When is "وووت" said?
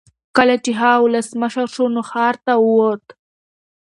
2.63-3.05